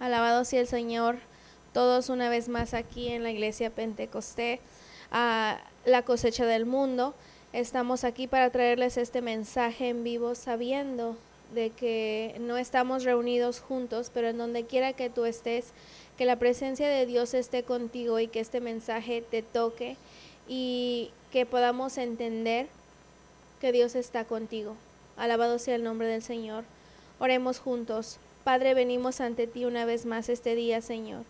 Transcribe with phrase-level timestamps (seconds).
[0.00, 1.18] Alabado sea el Señor,
[1.74, 4.58] todos una vez más aquí en la iglesia Pentecosté,
[5.12, 7.14] a la cosecha del mundo.
[7.52, 11.18] Estamos aquí para traerles este mensaje en vivo sabiendo
[11.52, 15.66] de que no estamos reunidos juntos, pero en donde quiera que tú estés,
[16.16, 19.98] que la presencia de Dios esté contigo y que este mensaje te toque
[20.48, 22.68] y que podamos entender
[23.60, 24.76] que Dios está contigo.
[25.18, 26.64] Alabado sea el nombre del Señor.
[27.18, 28.18] Oremos juntos.
[28.44, 31.24] Padre, venimos ante ti una vez más este día, Señor.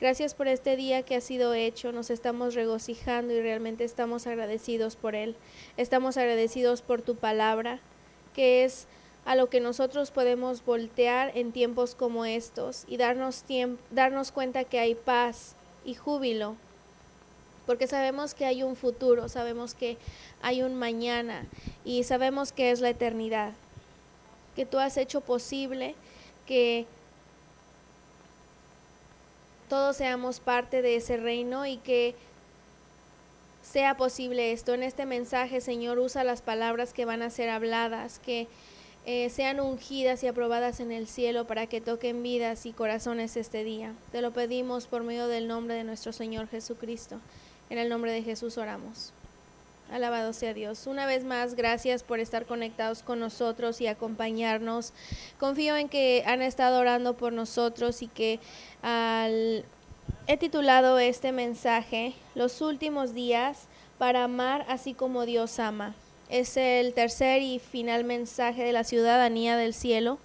[0.00, 1.92] Gracias por este día que ha sido hecho.
[1.92, 5.36] Nos estamos regocijando y realmente estamos agradecidos por él.
[5.76, 7.78] Estamos agradecidos por tu palabra,
[8.34, 8.88] que es
[9.24, 13.44] a lo que nosotros podemos voltear en tiempos como estos y darnos,
[13.90, 16.56] darnos cuenta que hay paz y júbilo.
[17.64, 19.98] Porque sabemos que hay un futuro, sabemos que
[20.42, 21.46] hay un mañana
[21.84, 23.52] y sabemos que es la eternidad.
[24.56, 25.94] Que tú has hecho posible
[26.46, 26.86] que
[29.68, 32.14] todos seamos parte de ese reino y que
[33.62, 34.74] sea posible esto.
[34.74, 38.46] En este mensaje, Señor, usa las palabras que van a ser habladas, que
[39.04, 43.64] eh, sean ungidas y aprobadas en el cielo para que toquen vidas y corazones este
[43.64, 43.92] día.
[44.12, 47.20] Te lo pedimos por medio del nombre de nuestro Señor Jesucristo.
[47.68, 49.12] En el nombre de Jesús oramos.
[49.90, 50.86] Alabado sea Dios.
[50.86, 54.92] Una vez más, gracias por estar conectados con nosotros y acompañarnos.
[55.38, 58.40] Confío en que han estado orando por nosotros y que
[58.82, 59.64] al...
[60.26, 65.94] he titulado este mensaje Los últimos días para amar así como Dios ama.
[66.28, 70.18] Es el tercer y final mensaje de la ciudadanía del cielo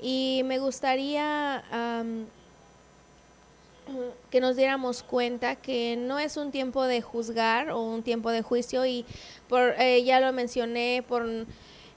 [0.00, 1.64] y me gustaría
[4.30, 8.42] que nos diéramos cuenta que no es un tiempo de juzgar o un tiempo de
[8.42, 9.04] juicio y
[9.48, 11.26] por eh, ya lo mencioné por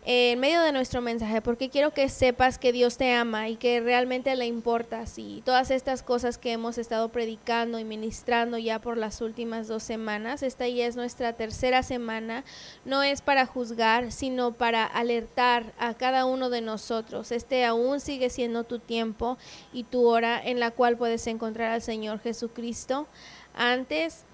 [0.05, 3.79] en medio de nuestro mensaje, porque quiero que sepas que Dios te ama y que
[3.79, 8.97] realmente le importas y todas estas cosas que hemos estado predicando y ministrando ya por
[8.97, 12.43] las últimas dos semanas, esta ya es nuestra tercera semana,
[12.83, 17.31] no es para juzgar, sino para alertar a cada uno de nosotros.
[17.31, 19.37] Este aún sigue siendo tu tiempo
[19.71, 23.07] y tu hora en la cual puedes encontrar al Señor Jesucristo.
[23.55, 24.25] Antes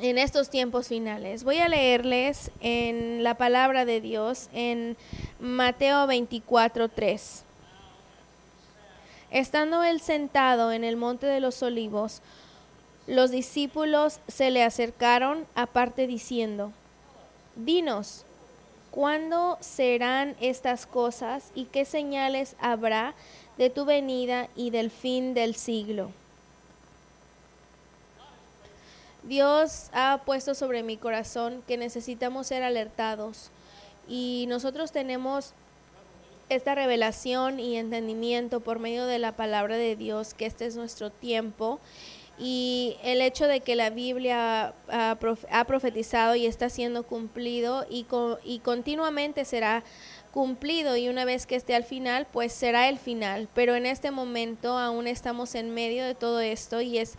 [0.00, 1.44] en estos tiempos finales.
[1.44, 4.96] Voy a leerles en la palabra de Dios en
[5.40, 7.44] Mateo 24, 3.
[9.30, 12.22] Estando él sentado en el monte de los olivos,
[13.06, 16.72] los discípulos se le acercaron aparte diciendo,
[17.56, 18.24] Dinos,
[18.90, 23.14] ¿cuándo serán estas cosas y qué señales habrá
[23.56, 26.10] de tu venida y del fin del siglo?
[29.28, 33.50] Dios ha puesto sobre mi corazón que necesitamos ser alertados.
[34.08, 35.52] Y nosotros tenemos
[36.48, 41.10] esta revelación y entendimiento por medio de la palabra de Dios que este es nuestro
[41.10, 41.78] tiempo.
[42.38, 48.06] Y el hecho de que la Biblia ha, profetizado y está siendo cumplido y,
[48.44, 49.82] y continuamente será
[50.38, 53.48] cumplido y una vez que esté al final, pues será el final.
[53.56, 57.14] Pero en este momento aún estamos en medio de todo esto y es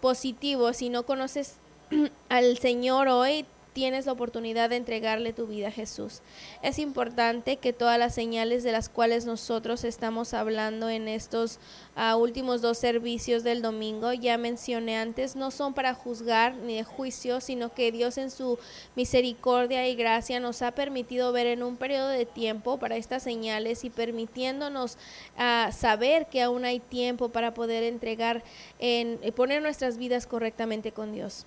[0.00, 0.72] positivo.
[0.72, 1.56] Si no conoces
[2.30, 3.44] al Señor hoy,
[3.78, 6.20] tienes la oportunidad de entregarle tu vida a Jesús.
[6.62, 11.60] Es importante que todas las señales de las cuales nosotros estamos hablando en estos
[11.94, 16.82] ah, últimos dos servicios del domingo, ya mencioné antes, no son para juzgar ni de
[16.82, 18.58] juicio, sino que Dios en su
[18.96, 23.84] misericordia y gracia nos ha permitido ver en un periodo de tiempo para estas señales
[23.84, 24.98] y permitiéndonos
[25.36, 28.42] ah, saber que aún hay tiempo para poder entregar
[28.80, 31.46] en poner nuestras vidas correctamente con Dios.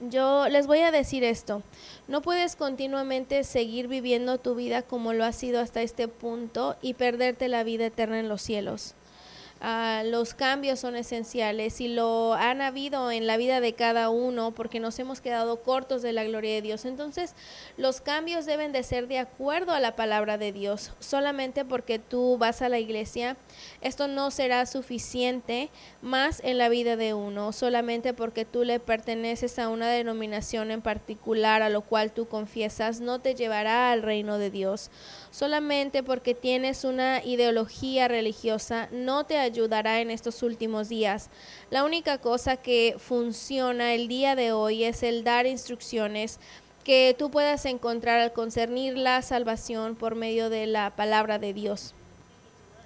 [0.00, 1.62] Yo les voy a decir esto,
[2.06, 6.94] no puedes continuamente seguir viviendo tu vida como lo has sido hasta este punto y
[6.94, 8.94] perderte la vida eterna en los cielos.
[9.60, 14.50] Ah, los cambios son esenciales y lo han habido en la vida de cada uno
[14.52, 16.84] porque nos hemos quedado cortos de la gloria de Dios.
[16.84, 17.34] Entonces,
[17.78, 20.92] los cambios deben de ser de acuerdo a la palabra de Dios.
[20.98, 23.38] Solamente porque tú vas a la iglesia,
[23.80, 25.70] esto no será suficiente
[26.02, 27.52] más en la vida de uno.
[27.52, 33.00] Solamente porque tú le perteneces a una denominación en particular a lo cual tú confiesas,
[33.00, 34.90] no te llevará al reino de Dios
[35.36, 41.30] solamente porque tienes una ideología religiosa no te ayudará en estos últimos días.
[41.70, 46.38] La única cosa que funciona el día de hoy es el dar instrucciones
[46.84, 51.94] que tú puedas encontrar al concernir la salvación por medio de la palabra de Dios.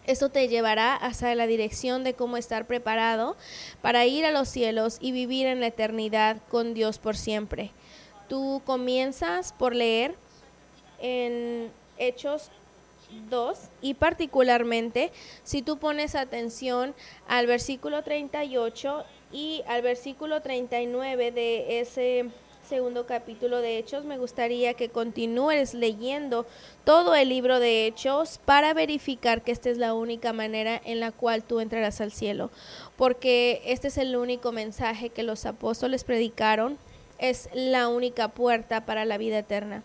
[0.07, 3.37] Esto te llevará hacia la dirección de cómo estar preparado
[3.83, 7.71] para ir a los cielos y vivir en la eternidad con Dios por siempre.
[8.29, 10.15] Tú comienzas por leer
[11.01, 12.51] en Hechos
[13.29, 15.13] 2 y particularmente
[15.43, 16.95] si tú pones atención
[17.29, 22.31] al versículo 38 y al versículo 39 de ese
[22.71, 26.47] segundo capítulo de Hechos, me gustaría que continúes leyendo
[26.85, 31.11] todo el libro de Hechos para verificar que esta es la única manera en la
[31.11, 32.51] cual tú entrarás al cielo,
[32.97, 36.79] porque este es el único mensaje que los apóstoles predicaron,
[37.19, 39.83] es la única puerta para la vida eterna.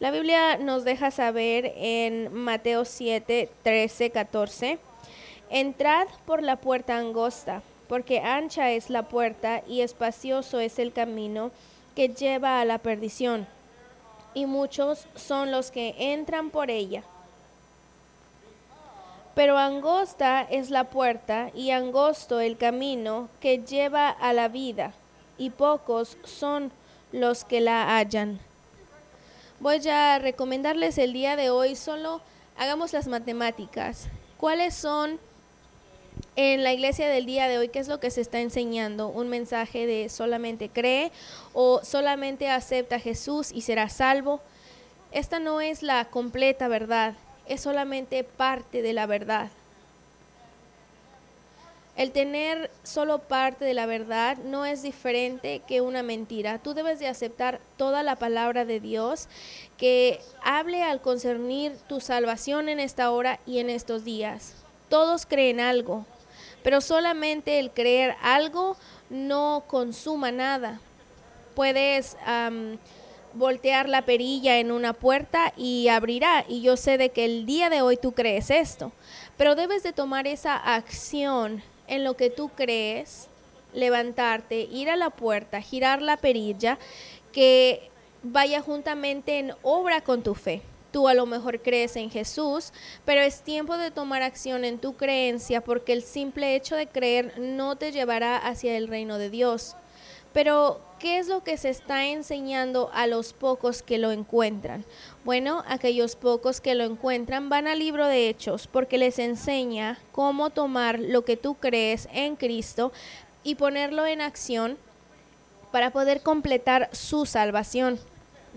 [0.00, 4.78] La Biblia nos deja saber en Mateo 7, 13, 14,
[5.50, 11.50] entrad por la puerta angosta, porque ancha es la puerta y espacioso es el camino
[11.96, 13.48] que lleva a la perdición,
[14.34, 17.02] y muchos son los que entran por ella.
[19.34, 24.92] Pero angosta es la puerta y angosto el camino que lleva a la vida,
[25.38, 26.70] y pocos son
[27.10, 28.38] los que la hallan.
[29.60, 32.20] Voy a recomendarles el día de hoy solo
[32.56, 34.06] hagamos las matemáticas.
[34.36, 35.18] ¿Cuáles son
[36.36, 39.08] en la iglesia del día de hoy qué es lo que se está enseñando?
[39.08, 41.10] ¿Un mensaje de solamente cree
[41.54, 44.40] o solamente acepta a Jesús y será salvo?
[45.10, 47.14] Esta no es la completa verdad,
[47.48, 49.50] es solamente parte de la verdad.
[51.98, 56.60] El tener solo parte de la verdad no es diferente que una mentira.
[56.60, 59.26] Tú debes de aceptar toda la palabra de Dios
[59.76, 64.54] que hable al concernir tu salvación en esta hora y en estos días.
[64.88, 66.06] Todos creen algo,
[66.62, 68.76] pero solamente el creer algo
[69.10, 70.80] no consuma nada.
[71.56, 72.16] Puedes
[73.34, 76.44] voltear la perilla en una puerta y abrirá.
[76.46, 78.92] Y yo sé de que el día de hoy tú crees esto,
[79.36, 83.28] pero debes de tomar esa acción en lo que tú crees,
[83.72, 86.78] levantarte, ir a la puerta, girar la perilla,
[87.32, 87.90] que
[88.22, 90.62] vaya juntamente en obra con tu fe.
[90.92, 92.72] Tú a lo mejor crees en Jesús,
[93.04, 97.38] pero es tiempo de tomar acción en tu creencia porque el simple hecho de creer
[97.38, 99.76] no te llevará hacia el reino de Dios.
[100.32, 104.84] Pero, ¿qué es lo que se está enseñando a los pocos que lo encuentran?
[105.24, 110.50] Bueno, aquellos pocos que lo encuentran van al libro de Hechos porque les enseña cómo
[110.50, 112.92] tomar lo que tú crees en Cristo
[113.44, 114.76] y ponerlo en acción
[115.70, 117.98] para poder completar su salvación.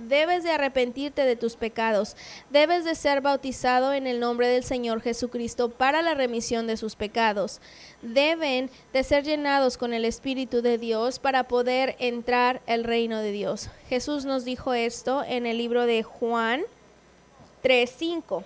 [0.07, 2.15] Debes de arrepentirte de tus pecados.
[2.49, 6.95] Debes de ser bautizado en el nombre del Señor Jesucristo para la remisión de sus
[6.95, 7.61] pecados.
[8.01, 13.31] Deben de ser llenados con el Espíritu de Dios para poder entrar al reino de
[13.31, 13.69] Dios.
[13.89, 16.61] Jesús nos dijo esto en el libro de Juan
[17.63, 18.43] 3.5.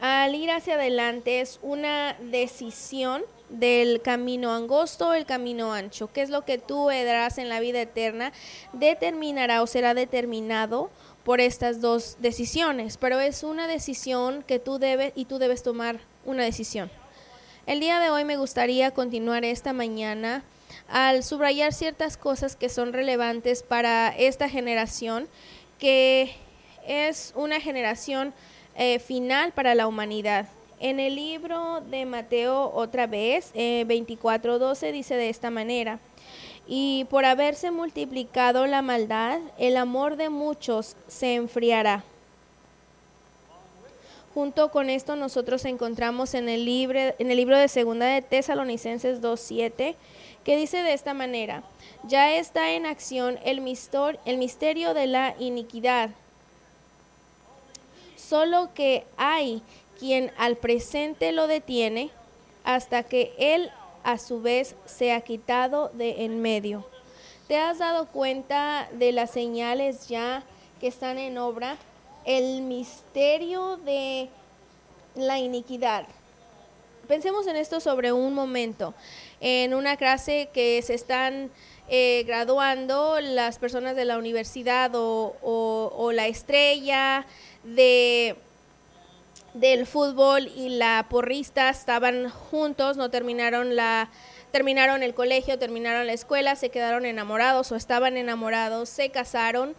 [0.00, 6.10] Al ir hacia adelante es una decisión del camino angosto o el camino ancho.
[6.12, 8.32] ¿Qué es lo que tú darás en la vida eterna?
[8.72, 10.90] Determinará o será determinado
[11.24, 16.00] por estas dos decisiones, pero es una decisión que tú debes y tú debes tomar
[16.24, 16.90] una decisión.
[17.66, 20.42] El día de hoy me gustaría continuar esta mañana
[20.88, 25.28] al subrayar ciertas cosas que son relevantes para esta generación,
[25.78, 26.34] que
[26.86, 28.32] es una generación
[28.74, 30.48] eh, final para la humanidad.
[30.82, 35.98] En el libro de Mateo, otra vez, eh, 24:12, dice de esta manera,
[36.66, 42.02] y por haberse multiplicado la maldad, el amor de muchos se enfriará.
[44.32, 49.96] Junto con esto nosotros encontramos en el, en el libro de Segunda de Tesalonicenses 2.7,
[50.44, 51.62] que dice de esta manera,
[52.04, 53.58] ya está en acción el,
[54.24, 56.08] el misterio de la iniquidad,
[58.16, 59.62] solo que hay
[60.00, 62.10] quien al presente lo detiene
[62.64, 63.70] hasta que él
[64.02, 66.86] a su vez se ha quitado de en medio.
[67.46, 70.42] ¿Te has dado cuenta de las señales ya
[70.80, 71.76] que están en obra?
[72.24, 74.28] El misterio de
[75.14, 76.06] la iniquidad.
[77.06, 78.94] Pensemos en esto sobre un momento.
[79.40, 81.50] En una clase que se están
[81.88, 87.26] eh, graduando las personas de la universidad o la estrella
[87.64, 88.36] de
[89.54, 94.10] del fútbol y la porrista estaban juntos, no terminaron la
[94.50, 99.74] terminaron el colegio, terminaron la escuela, se quedaron enamorados o estaban enamorados, se casaron.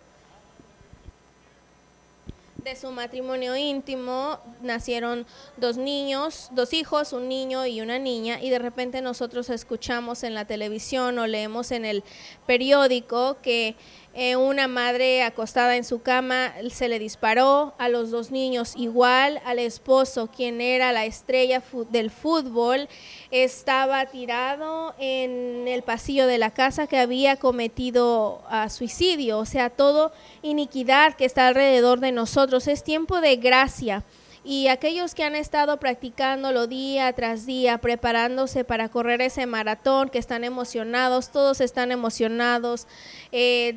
[2.63, 5.25] De su matrimonio íntimo nacieron
[5.57, 10.35] dos niños, dos hijos, un niño y una niña, y de repente nosotros escuchamos en
[10.35, 12.03] la televisión o leemos en el
[12.45, 13.75] periódico que
[14.13, 19.39] eh, una madre acostada en su cama se le disparó a los dos niños, igual
[19.45, 22.89] al esposo, quien era la estrella del fútbol,
[23.31, 29.69] estaba tirado en el pasillo de la casa que había cometido a suicidio, o sea,
[29.69, 32.67] todo iniquidad que está alrededor de nosotros.
[32.67, 34.03] Es tiempo de gracia.
[34.43, 40.17] Y aquellos que han estado practicándolo día tras día, preparándose para correr ese maratón, que
[40.17, 42.87] están emocionados, todos están emocionados,
[43.31, 43.75] eh,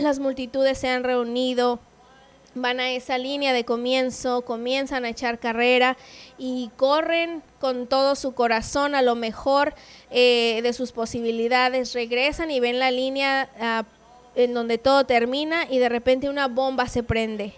[0.00, 1.78] las multitudes se han reunido,
[2.54, 5.96] van a esa línea de comienzo, comienzan a echar carrera
[6.38, 9.74] y corren con todo su corazón a lo mejor
[10.10, 13.84] eh, de sus posibilidades, regresan y ven la línea ah,
[14.34, 17.54] en donde todo termina y de repente una bomba se prende.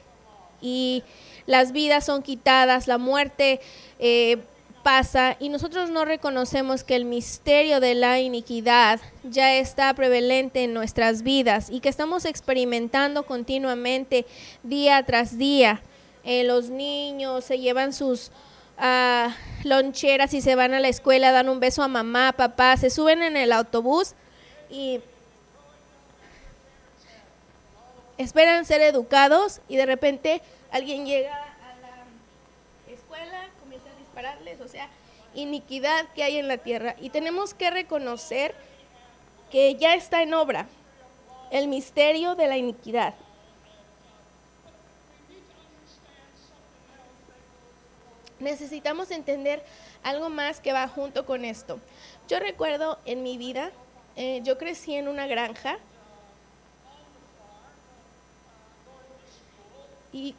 [0.61, 1.03] Y
[1.47, 3.61] las vidas son quitadas, la muerte
[3.99, 4.39] eh,
[4.83, 10.75] pasa y nosotros no reconocemos que el misterio de la iniquidad ya está prevalente en
[10.75, 14.27] nuestras vidas y que estamos experimentando continuamente
[14.63, 15.83] día tras día.
[16.25, 18.31] Eh, los niños se llevan sus
[18.79, 19.31] uh,
[19.65, 23.23] loncheras y se van a la escuela, dan un beso a mamá, papá, se suben
[23.23, 24.15] en el autobús
[24.71, 25.01] y
[28.19, 34.69] esperan ser educados y de repente alguien llega a la escuela, comienza a dispararles, o
[34.69, 34.89] sea,
[35.35, 36.97] iniquidad que hay en la tierra.
[37.01, 38.55] Y tenemos que reconocer
[39.51, 40.67] que ya está en obra
[41.51, 43.15] el misterio de la iniquidad.
[48.41, 49.63] Necesitamos entender
[50.03, 51.79] algo más que va junto con esto.
[52.29, 53.71] Yo recuerdo en mi vida,
[54.17, 55.79] eh, yo crecí en una granja
[60.13, 60.35] y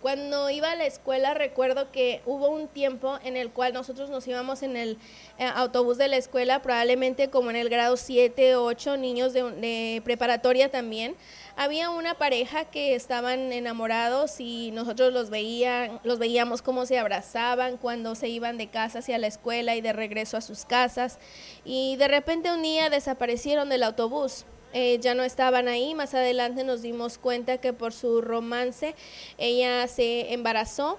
[0.00, 4.26] cuando iba a la escuela recuerdo que hubo un tiempo en el cual nosotros nos
[4.28, 4.98] íbamos en el
[5.38, 10.70] eh, autobús de la escuela, probablemente como en el grado 7, 8, niños de, preparatoria
[10.70, 11.16] también.
[11.56, 17.76] Había una pareja que estaban enamorados y nosotros los, veían, los veíamos cómo se abrazaban
[17.76, 21.18] cuando se iban de casa hacia la escuela y de regreso a sus casas.
[21.64, 24.44] Y de repente un día desaparecieron del autobús.
[24.72, 25.94] Eh, ya no estaban ahí.
[25.94, 28.94] Más adelante nos dimos cuenta que por su romance
[29.38, 30.98] ella se embarazó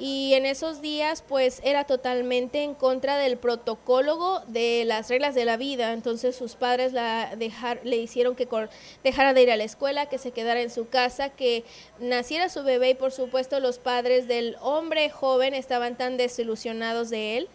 [0.00, 5.44] y en esos días pues era totalmente en contra del protocolo de las reglas de
[5.44, 5.92] la vida.
[5.92, 8.48] Entonces sus padres la dejar, le hicieron que
[9.04, 11.64] dejara de ir a la escuela, que se quedara en su casa, que
[11.98, 17.36] naciera su bebé y por supuesto los padres del hombre joven estaban tan desilusionados de
[17.36, 17.48] él.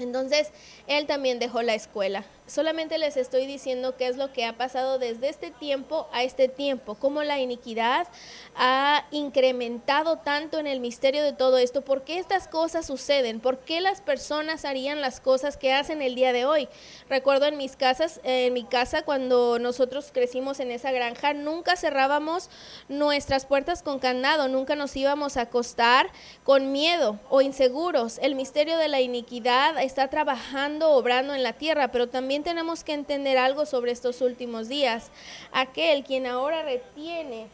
[0.00, 0.50] Entonces
[0.86, 4.98] él también dejó la escuela solamente les estoy diciendo qué es lo que ha pasado
[4.98, 8.08] desde este tiempo a este tiempo, cómo la iniquidad
[8.56, 13.58] ha incrementado tanto en el misterio de todo esto, por qué estas cosas suceden, por
[13.58, 16.68] qué las personas harían las cosas que hacen el día de hoy.
[17.08, 22.50] Recuerdo en mis casas, en mi casa cuando nosotros crecimos en esa granja, nunca cerrábamos
[22.88, 26.10] nuestras puertas con candado, nunca nos íbamos a acostar
[26.42, 28.18] con miedo o inseguros.
[28.18, 32.92] El misterio de la iniquidad está trabajando, obrando en la tierra, pero también tenemos que
[32.92, 35.10] entender algo sobre estos últimos días.
[35.50, 37.48] Aquel quien ahora retiene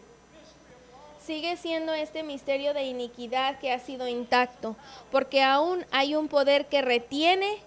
[1.26, 4.76] sigue siendo este misterio de iniquidad que ha sido intacto,
[5.10, 7.60] porque aún hay un poder que retiene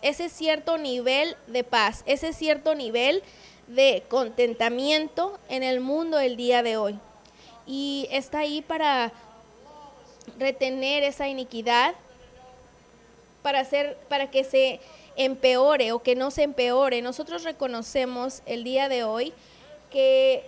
[0.00, 3.24] ese cierto nivel de paz, ese cierto nivel
[3.66, 7.00] de contentamiento en el mundo el día de hoy.
[7.66, 9.12] Y está ahí para
[10.38, 11.94] retener esa iniquidad
[13.42, 14.80] para, hacer, para que se
[15.16, 17.02] empeore o que no se empeore.
[17.02, 19.32] Nosotros reconocemos el día de hoy
[19.90, 20.44] que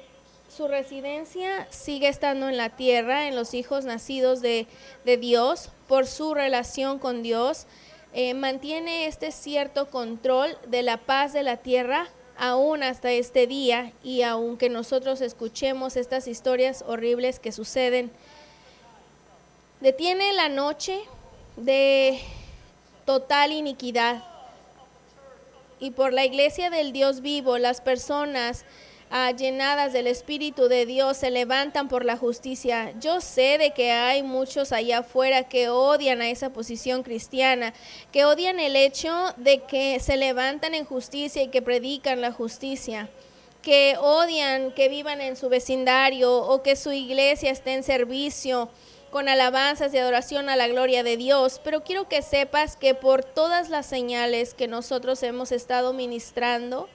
[0.49, 4.67] su residencia sigue estando en la tierra, en los hijos nacidos de,
[5.05, 7.67] Dios, por su relación con Dios.
[8.13, 13.93] Eh, mantiene este cierto control de la paz de la tierra aún hasta este día
[14.03, 18.11] y aunque nosotros escuchemos estas historias horribles que suceden,
[19.81, 21.01] detiene la noche
[21.57, 22.21] de
[23.07, 24.23] total iniquidad.
[25.79, 28.67] Y por la iglesia del Dios vivo, las personas
[29.11, 32.93] ah, llenadas del Espíritu de Dios se levantan por la justicia.
[33.01, 37.73] Yo sé de que hay muchos allá afuera que odian a esa posición cristiana,
[38.13, 43.09] que odian el hecho de que se levantan en justicia y que predican la justicia
[43.63, 48.71] que odian que vivan en su vecindario o que su iglesia esté en servicio
[49.11, 53.25] con alabanzas y adoración a la gloria de Dios, pero quiero que sepas que por
[53.25, 56.89] todas las señales que nosotros hemos estado ministrando,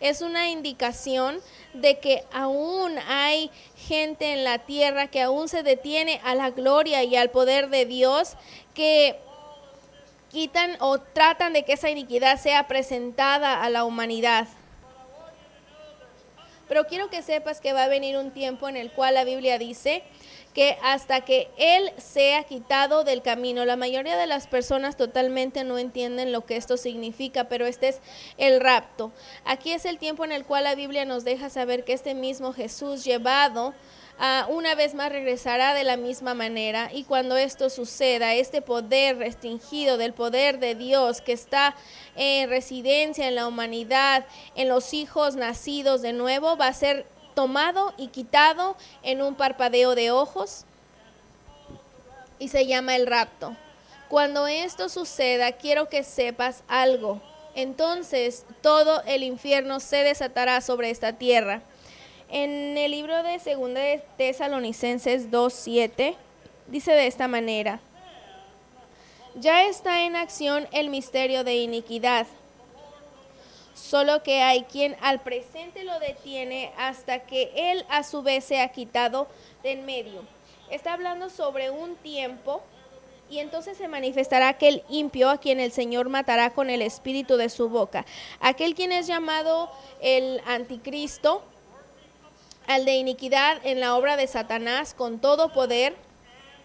[0.00, 1.40] es una indicación
[1.72, 7.02] de que aún hay gente en la tierra que aún se detiene a la gloria
[7.02, 8.34] y al poder de Dios,
[8.74, 9.18] que
[10.30, 14.46] quitan o tratan de que esa iniquidad sea presentada a la humanidad.
[16.68, 19.56] Pero quiero que sepas que va a venir un tiempo en el cual la Biblia
[19.58, 20.02] dice
[20.56, 23.66] que hasta que Él sea quitado del camino.
[23.66, 28.00] La mayoría de las personas totalmente no entienden lo que esto significa, pero este es
[28.38, 29.12] el rapto.
[29.44, 32.54] Aquí es el tiempo en el cual la Biblia nos deja saber que este mismo
[32.54, 33.74] Jesús llevado
[34.18, 39.18] ah, una vez más regresará de la misma manera y cuando esto suceda, este poder
[39.18, 41.76] restringido del poder de Dios que está
[42.14, 47.04] en residencia en la humanidad, en los hijos nacidos de nuevo, va a ser
[47.36, 50.64] tomado y quitado en un parpadeo de ojos
[52.38, 53.54] y se llama el rapto.
[54.08, 57.20] Cuando esto suceda, quiero que sepas algo.
[57.54, 61.60] Entonces todo el infierno se desatará sobre esta tierra.
[62.30, 66.16] En el libro de Segunda de Tesalonicenses 2:7
[66.68, 67.80] dice de esta manera:
[69.34, 72.26] Ya está en acción el misterio de iniquidad.
[73.76, 78.60] Solo que hay quien al presente lo detiene hasta que él a su vez se
[78.62, 79.28] ha quitado
[79.62, 80.22] de en medio.
[80.70, 82.62] Está hablando sobre un tiempo
[83.28, 87.50] y entonces se manifestará aquel impio a quien el Señor matará con el espíritu de
[87.50, 88.06] su boca.
[88.40, 91.42] Aquel quien es llamado el anticristo,
[92.66, 95.94] al de iniquidad en la obra de Satanás con todo poder,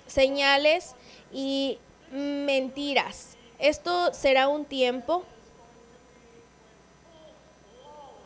[0.08, 0.96] señales
[1.34, 1.78] y
[2.10, 3.36] mentiras.
[3.60, 5.26] Esto será un tiempo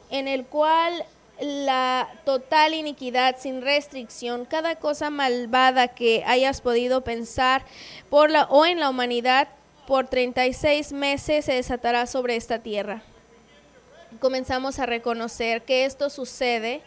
[0.09, 1.05] en el cual
[1.39, 7.65] la total iniquidad sin restricción, cada cosa malvada que hayas podido pensar
[8.09, 9.49] por la o en la humanidad
[9.87, 13.03] por 36 meses se desatará sobre esta tierra.
[14.19, 16.81] Comenzamos a reconocer que esto sucede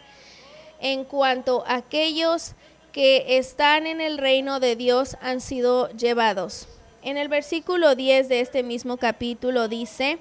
[0.80, 2.54] en cuanto aquellos
[2.92, 6.68] que están en el reino de Dios han sido llevados.
[7.02, 10.18] En el versículo 10 de este mismo capítulo dice,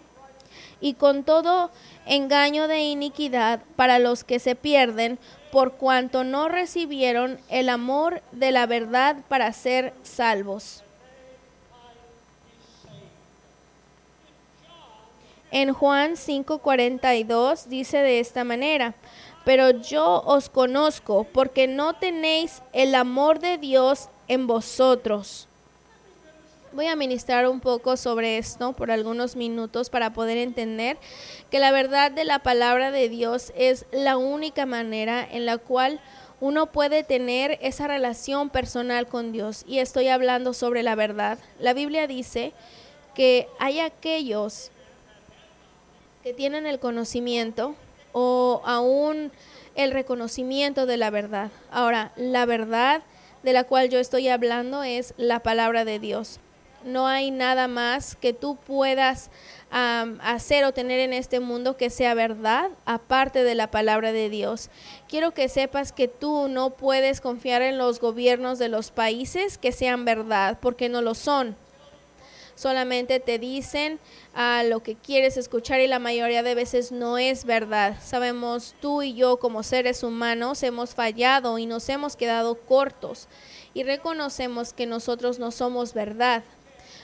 [0.79, 1.71] y con todo
[2.07, 5.19] engaño de iniquidad para los que se pierden,
[5.51, 10.83] por cuanto no recibieron el amor de la verdad para ser salvos.
[15.51, 18.93] En Juan 5:42 dice de esta manera,
[19.45, 25.47] pero yo os conozco porque no tenéis el amor de Dios en vosotros.
[26.77, 30.99] Voy a ministrar un poco sobre esto por algunos minutos para poder entender
[31.49, 35.99] que la verdad de la palabra de Dios es la única manera en la cual
[36.39, 39.63] uno puede tener esa relación personal con Dios.
[39.67, 41.39] Y estoy hablando sobre la verdad.
[41.59, 42.53] La Biblia dice
[43.15, 44.69] que hay aquellos
[46.21, 47.73] que tienen el conocimiento
[48.11, 49.31] o aún
[49.73, 51.49] el reconocimiento de la verdad.
[51.71, 53.01] Ahora, la verdad
[53.41, 56.39] de la cual yo estoy hablando es la palabra de Dios.
[56.83, 59.29] No hay nada más que tú puedas
[59.69, 64.69] hacer o tener en este mundo que sea verdad aparte de la palabra de Dios.
[65.09, 69.71] Quiero que sepas que tú no puedes confiar en los gobiernos de los países que
[69.71, 71.55] sean verdad, porque no lo son
[72.57, 73.99] solamente te dicen
[74.33, 77.97] a lo que quieres escuchar y la mayoría de veces no es verdad.
[78.03, 83.27] Sabemos tú y yo como seres humanos hemos fallado y nos hemos quedado cortos
[83.73, 86.43] y reconocemos que nosotros no somos verdad.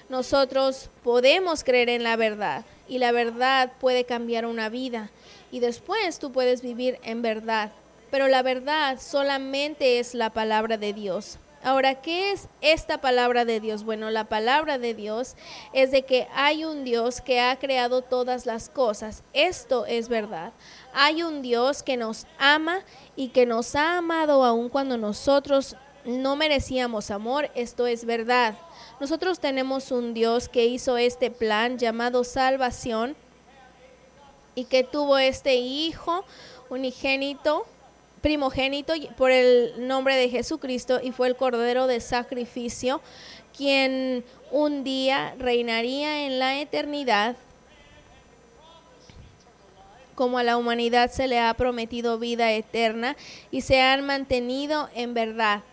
[0.09, 5.09] Nosotros podemos creer en la verdad y la verdad puede cambiar una vida
[5.51, 7.71] y después tú puedes vivir en verdad.
[8.11, 11.39] Pero la verdad solamente es la palabra de Dios.
[11.63, 13.85] Ahora, ¿qué es esta palabra de Dios?
[13.85, 15.35] Bueno, la palabra de Dios
[15.71, 19.23] es de que hay un Dios que ha creado todas las cosas.
[19.31, 20.51] Esto es verdad.
[20.93, 22.81] Hay un Dios que nos ama
[23.15, 27.49] y que nos ha amado aun cuando nosotros no merecíamos amor.
[27.55, 28.55] Esto es verdad.
[28.99, 33.15] Nosotros tenemos un Dios que hizo este plan llamado salvación
[34.55, 36.25] y que tuvo este hijo
[36.69, 37.65] unigénito
[38.21, 43.01] primogénito por el nombre de Jesucristo y fue el Cordero de Sacrificio,
[43.55, 47.35] quien un día reinaría en la eternidad
[50.15, 53.17] como a la humanidad se le ha prometido vida eterna
[53.51, 55.63] y se han mantenido en verdad.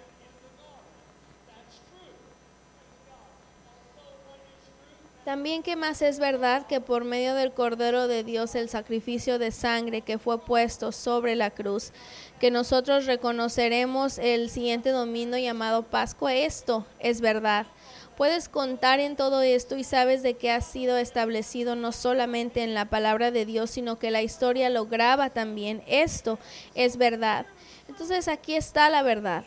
[5.31, 9.53] También que más es verdad que por medio del Cordero de Dios el sacrificio de
[9.53, 11.93] sangre que fue puesto sobre la cruz,
[12.41, 17.69] que nosotros reconoceremos el siguiente domingo llamado Pascua, esto es verdad.
[18.17, 22.75] Puedes contar en todo esto y sabes de que ha sido establecido no solamente en
[22.75, 25.85] la palabra de Dios, sino que la historia lo graba también.
[25.87, 26.41] Esto
[26.75, 27.47] es verdad.
[27.87, 29.45] Entonces aquí está la verdad.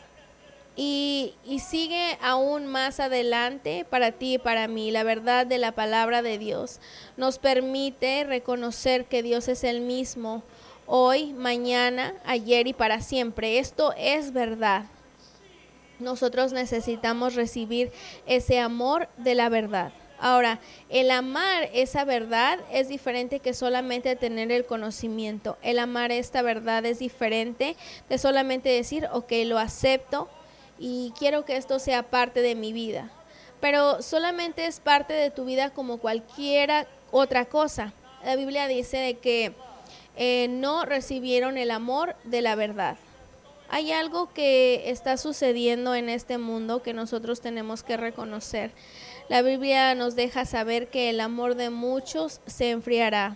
[0.76, 4.92] Y, sigue aún más adelante para ti y para mí.
[4.92, 6.80] La verdad de la palabra de Dios
[7.16, 10.44] nos permite reconocer que Dios es el mismo
[10.86, 13.60] hoy, mañana, ayer y para siempre.
[13.60, 14.86] Esto es verdad.
[16.00, 17.92] Nosotros necesitamos recibir
[18.26, 19.94] ese amor de la verdad.
[20.20, 20.60] Ahora,
[20.90, 25.58] el amar esa verdad es diferente que solamente tener el conocimiento.
[25.62, 27.76] El amar esta verdad es diferente
[28.10, 30.30] de solamente decir, ok, lo acepto
[30.80, 33.10] y quiero que esto sea parte de mi vida.
[33.60, 37.94] Pero solamente es parte de tu vida como cualquiera otra cosa.
[38.24, 39.54] La Biblia dice que
[40.16, 42.98] eh, no recibieron el amor de la verdad.
[43.70, 48.72] Hay algo que está sucediendo en este mundo que nosotros tenemos que reconocer.
[49.30, 53.36] La Biblia nos deja saber que el amor de muchos se enfriará.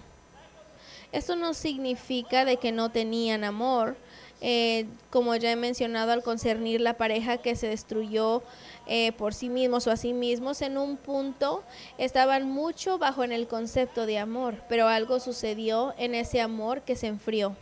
[1.12, 3.96] Esto no significa de que no tenían amor,
[4.40, 8.44] eh, como ya he mencionado al concernir la pareja que se destruyó
[8.86, 11.64] eh, por sí mismos o a sí mismos, en un punto
[11.98, 16.96] estaban mucho bajo en el concepto de amor, pero algo sucedió en ese amor que
[16.96, 17.56] se enfrió.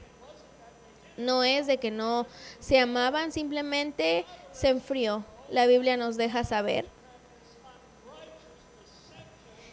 [1.18, 2.28] No es de que no
[2.60, 5.24] se amaban, simplemente se enfrió.
[5.50, 6.86] La Biblia nos deja saber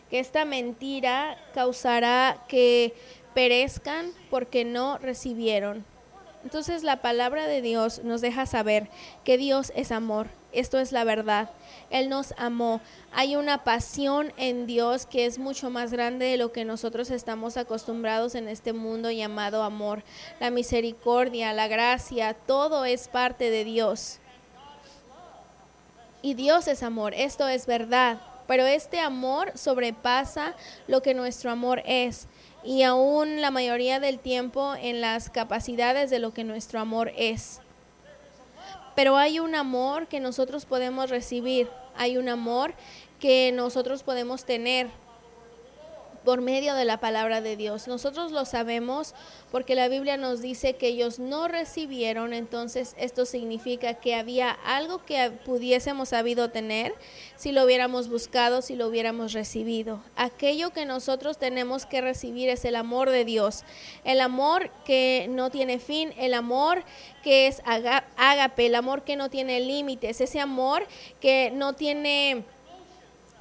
[0.09, 2.95] que esta mentira causará que
[3.35, 5.85] perezcan porque no recibieron.
[6.45, 8.89] Entonces la palabra de Dios nos deja saber
[9.25, 10.29] que Dios es amor.
[10.53, 11.51] Esto es la verdad.
[11.91, 12.81] Él nos amó.
[13.13, 17.57] Hay una pasión en Dios que es mucho más grande de lo que nosotros estamos
[17.57, 20.03] acostumbrados en este mundo llamado amor.
[20.41, 24.19] La misericordia, la gracia, todo es parte de Dios.
[26.21, 27.15] Y Dios es amor.
[27.15, 28.21] Esto es verdad.
[28.47, 30.55] Pero este amor sobrepasa
[30.87, 32.27] lo que nuestro amor es
[32.65, 37.61] y aún la mayoría del tiempo en las capacidades de lo que nuestro amor es.
[38.95, 42.75] Pero hay un amor que nosotros podemos recibir, hay un amor
[43.19, 44.89] que nosotros podemos tener
[46.25, 47.89] por medio de la palabra de Dios.
[47.89, 49.15] Nosotros lo sabemos
[49.51, 55.05] porque la Biblia nos dice que ellos no recibieron, entonces esto significa que había algo
[55.05, 56.95] que pudiésemos sabido tener
[57.37, 60.03] si lo hubiéramos buscado, si lo hubiéramos recibido.
[60.17, 63.65] Aquello que nosotros tenemos que recibir es el amor de Dios,
[64.05, 66.85] el amor que no tiene fin, el amor
[67.23, 70.87] que es ágape, el amor que no tiene límites, ese amor
[71.21, 72.45] que no tiene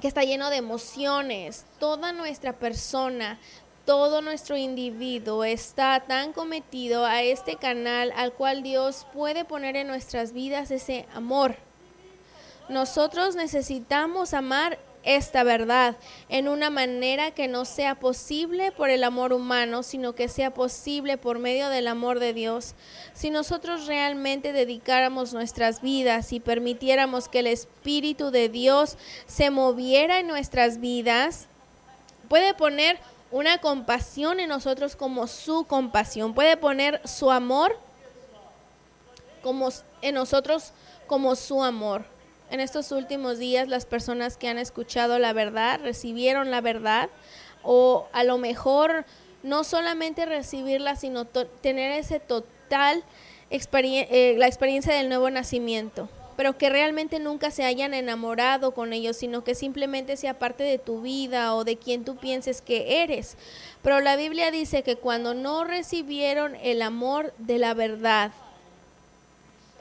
[0.02, 1.64] que está lleno de emociones.
[1.78, 3.38] Toda nuestra persona,
[3.86, 9.86] todo nuestro individuo está tan cometido a este canal al cual Dios puede poner en
[9.86, 11.54] nuestras vidas ese amor.
[12.68, 15.96] Nosotros necesitamos amar esta verdad
[16.28, 21.18] en una manera que no sea posible por el amor humano, sino que sea posible
[21.18, 22.74] por medio del amor de Dios.
[23.12, 30.20] Si nosotros realmente dedicáramos nuestras vidas y permitiéramos que el Espíritu de Dios se moviera
[30.20, 31.46] en nuestras vidas,
[32.28, 32.98] puede poner
[33.30, 37.76] una compasión en nosotros como su compasión, puede poner su amor
[39.42, 39.70] como
[40.02, 40.72] en nosotros
[41.06, 42.11] como su amor
[42.52, 47.08] en estos últimos días las personas que han escuchado la verdad, recibieron la verdad,
[47.62, 49.06] o a lo mejor
[49.42, 53.02] no solamente recibirla, sino tener ese total
[53.50, 59.16] eh, la experiencia del nuevo nacimiento, pero que realmente nunca se hayan enamorado con ellos,
[59.16, 63.38] sino que simplemente sea parte de tu vida o de quien tú pienses que eres.
[63.82, 68.32] Pero la Biblia dice que cuando no recibieron el amor de la verdad,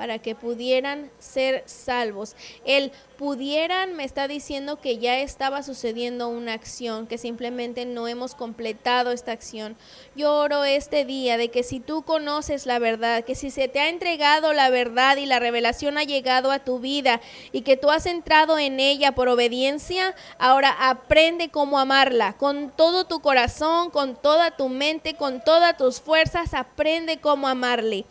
[0.02, 2.36] para que pudieran ser salvos.
[2.66, 8.34] El pudieran me está diciendo que ya estaba sucediendo una acción, que simplemente no hemos
[8.34, 9.78] completado esta acción.
[10.16, 13.80] Yo oro este día de que si tú conoces la verdad, que si se te
[13.80, 17.92] ha entregado la verdad y la revelación ha llegado a tu vida y que tú
[17.92, 24.16] has entrado en ella por obediencia, ahora aprende cómo amarla con todo tu corazón, con
[24.16, 28.08] toda tu mente, con todas tus fuerzas, aprende cómo amarle.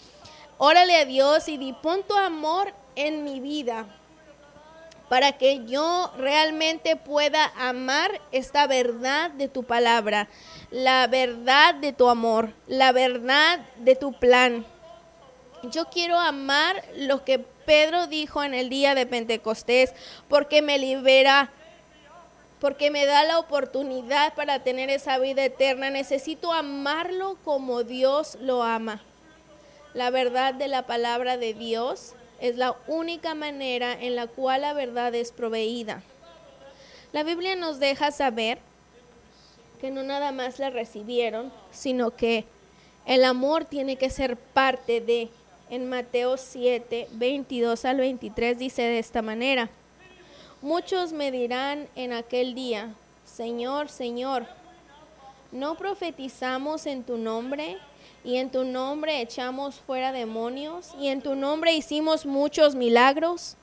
[0.62, 3.86] Órale a Dios y di, pon tu amor en mi vida
[5.08, 10.28] para que yo realmente pueda amar esta verdad de tu palabra,
[10.70, 14.66] la verdad de tu amor, la verdad de tu plan.
[15.62, 19.94] Yo quiero amar lo que Pedro dijo en el día de Pentecostés,
[20.28, 21.50] porque me libera,
[22.60, 25.88] porque me da la oportunidad para tener esa vida eterna.
[25.88, 29.00] Necesito amarlo como Dios lo ama.
[29.94, 34.72] La verdad de la palabra de Dios es la única manera en la cual la
[34.72, 36.03] verdad es proveída.
[37.12, 38.59] La Biblia nos deja saber
[39.81, 42.44] que no nada más la recibieron, sino que
[43.07, 45.29] el amor tiene que ser parte de.
[45.70, 49.70] En Mateo 7, 22 al 23 dice de esta manera,
[50.62, 52.92] muchos me dirán en aquel día,
[53.24, 54.48] Señor, Señor,
[55.53, 57.79] ¿no profetizamos en tu nombre?
[58.24, 63.56] Y en tu nombre echamos fuera demonios, y en tu nombre hicimos muchos milagros.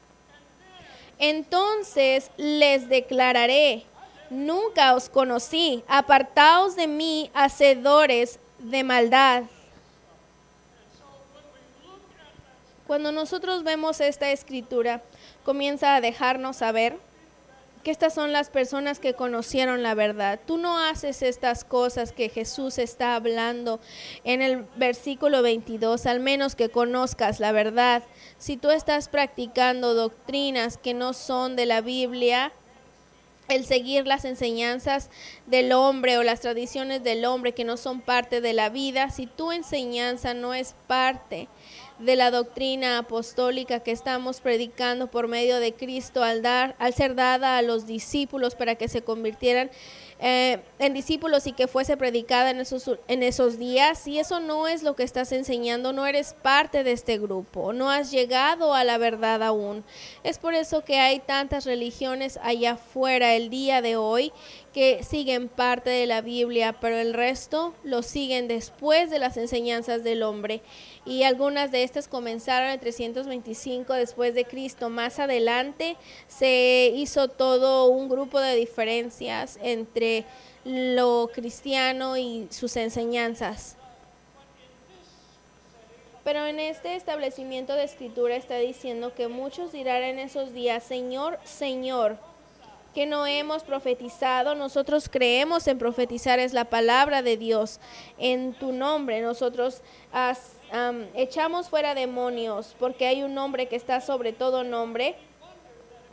[1.20, 3.86] Entonces les declararé,
[4.30, 5.84] Nunca os conocí.
[5.88, 9.44] Apartaos de mí, hacedores de maldad.
[12.86, 15.02] Cuando nosotros vemos esta escritura,
[15.44, 16.98] comienza a dejarnos saber
[17.88, 20.42] que estas son las personas que conocieron la verdad.
[20.46, 23.80] Tú no haces estas cosas que Jesús está hablando
[24.26, 28.04] en el versículo 22, al menos que conozcas la verdad.
[28.40, 32.52] Si tú estás practicando doctrinas que no son de la Biblia,
[33.48, 35.10] el seguir las enseñanzas
[35.46, 39.28] del hombre o las tradiciones del hombre que no son parte de la vida, si
[39.28, 41.48] tu enseñanza no es parte
[42.00, 47.16] de la doctrina apostólica que estamos predicando por medio de Cristo al dar al ser
[47.16, 49.72] dada a los discípulos para que se convirtieran
[50.20, 54.68] eh, en discípulos y que fuese predicada en esos, en esos días, si eso no
[54.68, 58.84] es lo que estás enseñando, no eres parte de este grupo, no has llegado a
[58.84, 59.84] la verdad aún.
[60.24, 64.34] Es por eso que hay tantas religiones allá afuera el día de hoy
[64.78, 70.04] que siguen parte de la Biblia, pero el resto lo siguen después de las enseñanzas
[70.04, 70.62] del hombre.
[71.04, 74.92] Y algunas de estas comenzaron en 325 después de Cristo.
[74.92, 80.26] Más adelante se hizo todo un grupo de diferencias entre
[80.64, 83.78] lo cristiano y sus enseñanzas.
[86.24, 91.40] Pero en este establecimiento de escritura está diciendo que muchos dirán en esos días, Señor,
[91.46, 92.20] Señor,
[92.98, 94.56] que no hemos profetizado.
[94.56, 97.80] Nosotros creemos en profetizar, es la palabra de Dios
[98.18, 99.22] en tu nombre.
[99.22, 99.84] Nosotros
[101.14, 105.16] echamos fuera demonios porque hay un nombre que está sobre todo nombre.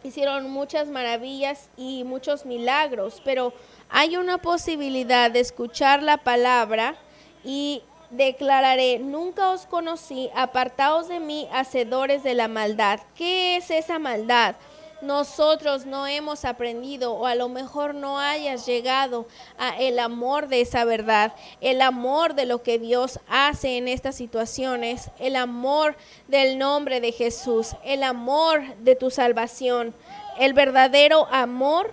[0.02, 3.54] Hicieron muchas maravillas y muchos milagros, pero
[3.88, 6.96] hay una posibilidad de escuchar la palabra
[7.42, 13.00] y declararé, nunca os conocí, apartaos de mí, hacedores de la maldad.
[13.16, 14.56] ¿Qué es esa maldad?
[15.04, 19.26] Nosotros no hemos aprendido o a lo mejor no hayas llegado
[19.58, 24.16] a el amor de esa verdad, el amor de lo que Dios hace en estas
[24.16, 25.96] situaciones, el amor
[26.28, 29.94] del nombre de Jesús, el amor de tu salvación,
[30.38, 31.92] el verdadero amor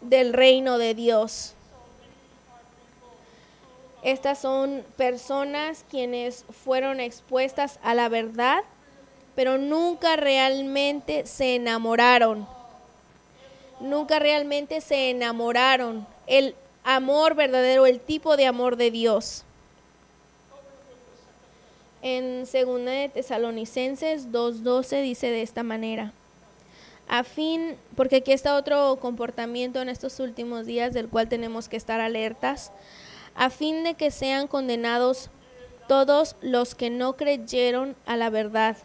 [0.00, 1.54] del reino de Dios.
[4.02, 8.62] Estas son personas quienes fueron expuestas a la verdad
[9.38, 12.44] pero nunca realmente se enamoraron.
[13.78, 16.04] Nunca realmente se enamoraron.
[16.26, 19.44] El amor verdadero, el tipo de amor de Dios.
[22.02, 26.12] En 2 de Tesalonicenses 2.12 dice de esta manera.
[27.06, 31.76] A fin, porque aquí está otro comportamiento en estos últimos días del cual tenemos que
[31.76, 32.72] estar alertas,
[33.36, 35.30] a fin de que sean condenados
[35.86, 38.76] todos los que no creyeron a la verdad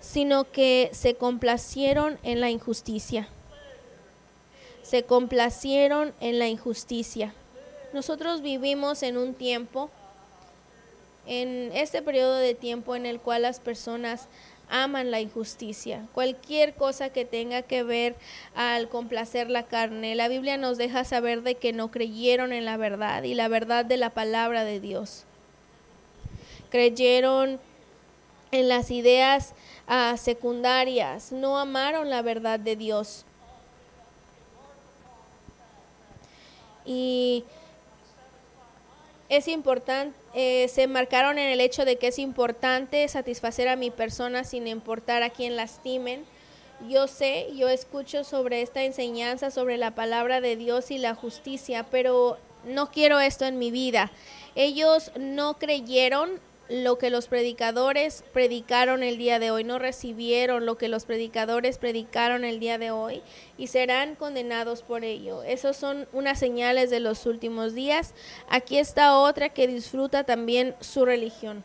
[0.00, 3.28] sino que se complacieron en la injusticia.
[4.82, 7.32] Se complacieron en la injusticia.
[7.92, 9.90] Nosotros vivimos en un tiempo,
[11.26, 14.28] en este periodo de tiempo en el cual las personas
[14.68, 18.16] aman la injusticia, cualquier cosa que tenga que ver
[18.54, 20.14] al complacer la carne.
[20.14, 23.84] La Biblia nos deja saber de que no creyeron en la verdad y la verdad
[23.84, 25.24] de la palabra de Dios.
[26.70, 27.60] Creyeron
[28.54, 29.54] en las ideas
[29.86, 33.24] ah, secundarias, no amaron la verdad de Dios.
[36.86, 37.44] Y
[39.28, 43.90] es importante, eh, se marcaron en el hecho de que es importante satisfacer a mi
[43.90, 46.24] persona sin importar a quién lastimen.
[46.88, 51.86] Yo sé, yo escucho sobre esta enseñanza, sobre la palabra de Dios y la justicia,
[51.90, 54.10] pero no quiero esto en mi vida.
[54.54, 60.78] Ellos no creyeron lo que los predicadores predicaron el día de hoy, no recibieron lo
[60.78, 63.22] que los predicadores predicaron el día de hoy
[63.58, 65.42] y serán condenados por ello.
[65.42, 68.14] Esos son unas señales de los últimos días.
[68.48, 71.62] Aquí está otra que disfruta también su religión.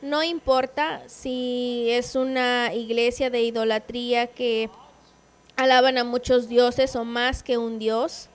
[0.00, 4.70] No importa si es una iglesia de idolatría que
[5.56, 8.28] alaban a muchos dioses o más que un dios.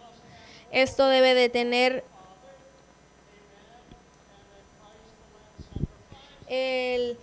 [0.72, 2.04] Esto debe de tener
[6.54, 7.18] el,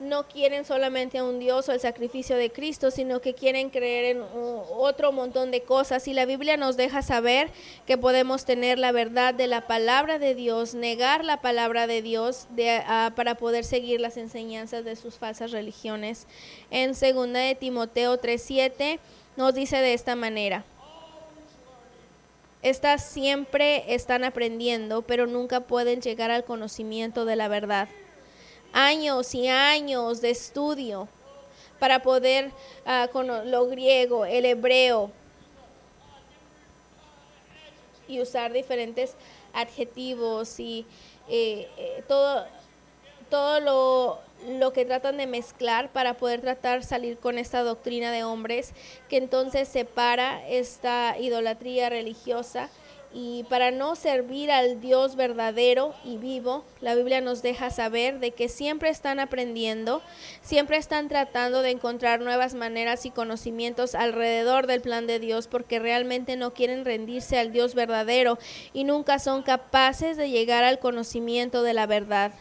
[0.00, 4.16] no quieren solamente a un Dios o el sacrificio de Cristo, sino que quieren creer
[4.16, 6.08] en otro montón de cosas.
[6.08, 7.50] Y la Biblia nos deja saber
[7.86, 12.46] que podemos tener la verdad de la palabra de Dios, negar la palabra de Dios
[12.86, 16.26] ah, para poder seguir las enseñanzas de sus falsas religiones.
[16.70, 18.98] En 2 de Timoteo 3:7
[19.36, 20.64] nos dice de esta manera.
[22.62, 27.88] Estas siempre están aprendiendo, pero nunca pueden llegar al conocimiento de la verdad
[28.72, 31.08] años y años de estudio
[31.78, 32.52] para poder
[32.86, 35.10] uh, con lo griego, el hebreo.
[38.10, 39.14] y usar diferentes
[39.54, 40.84] adjetivos y
[41.28, 42.44] eh, eh, todo,
[43.30, 44.18] todo lo,
[44.58, 48.72] lo que tratan de mezclar para poder tratar salir con esta doctrina de hombres
[49.08, 52.68] que entonces separa esta idolatría religiosa
[53.12, 58.30] y para no servir al Dios verdadero y vivo, la Biblia nos deja saber de
[58.30, 60.02] que siempre están aprendiendo,
[60.42, 65.80] siempre están tratando de encontrar nuevas maneras y conocimientos alrededor del plan de Dios porque
[65.80, 68.38] realmente no quieren rendirse al Dios verdadero
[68.72, 72.32] y nunca son capaces de llegar al conocimiento de la verdad.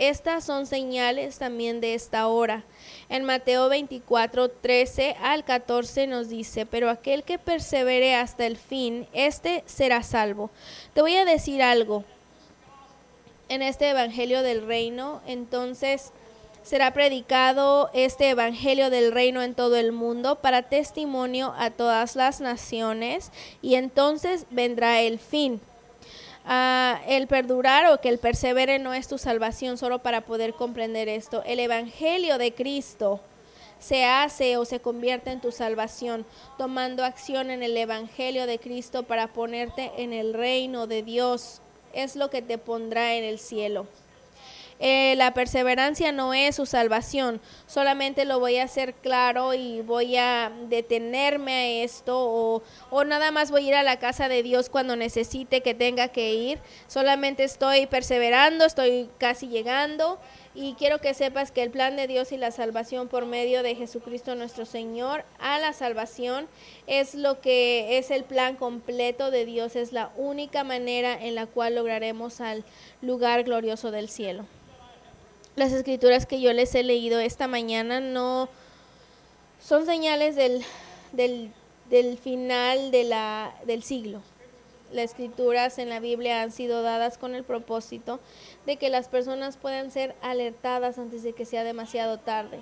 [0.00, 2.64] Estas son señales también de esta hora.
[3.10, 9.06] En Mateo 24, 13 al 14 nos dice, pero aquel que persevere hasta el fin,
[9.12, 10.48] este será salvo.
[10.94, 12.04] Te voy a decir algo.
[13.50, 16.12] En este Evangelio del Reino, entonces
[16.62, 22.40] será predicado este Evangelio del Reino en todo el mundo para testimonio a todas las
[22.40, 25.60] naciones y entonces vendrá el fin.
[26.52, 31.08] Ah, el perdurar o que el persevere no es tu salvación solo para poder comprender
[31.08, 31.44] esto.
[31.46, 33.20] El Evangelio de Cristo
[33.78, 36.26] se hace o se convierte en tu salvación,
[36.58, 41.60] tomando acción en el Evangelio de Cristo para ponerte en el reino de Dios.
[41.92, 43.86] Es lo que te pondrá en el cielo.
[44.82, 50.16] Eh, la perseverancia no es su salvación, solamente lo voy a hacer claro y voy
[50.16, 54.42] a detenerme a esto o, o nada más voy a ir a la casa de
[54.42, 60.18] Dios cuando necesite que tenga que ir, solamente estoy perseverando, estoy casi llegando
[60.54, 63.74] y quiero que sepas que el plan de Dios y la salvación por medio de
[63.74, 66.48] Jesucristo nuestro Señor a la salvación
[66.86, 71.44] es lo que es el plan completo de Dios, es la única manera en la
[71.44, 72.64] cual lograremos al
[73.02, 74.46] lugar glorioso del cielo
[75.56, 78.48] las escrituras que yo les he leído esta mañana no
[79.62, 80.64] son señales del,
[81.12, 84.22] del, final del siglo.
[84.92, 88.20] Las escrituras en la Biblia han sido dadas con el propósito
[88.66, 92.60] de que las personas puedan ser alertadas antes de que sea demasiado tarde.